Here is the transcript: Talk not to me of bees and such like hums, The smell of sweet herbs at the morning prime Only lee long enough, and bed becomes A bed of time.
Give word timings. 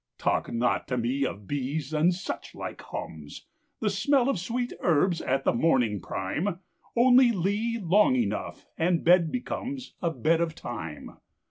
Talk 0.17 0.51
not 0.51 0.87
to 0.87 0.97
me 0.97 1.27
of 1.27 1.45
bees 1.47 1.93
and 1.93 2.11
such 2.11 2.55
like 2.55 2.81
hums, 2.81 3.45
The 3.81 3.89
smell 3.91 4.29
of 4.29 4.39
sweet 4.39 4.73
herbs 4.79 5.21
at 5.21 5.43
the 5.43 5.53
morning 5.53 6.01
prime 6.01 6.57
Only 6.97 7.31
lee 7.31 7.77
long 7.77 8.15
enough, 8.15 8.65
and 8.79 9.03
bed 9.03 9.31
becomes 9.31 9.93
A 10.01 10.09
bed 10.09 10.41
of 10.41 10.55
time. 10.55 11.17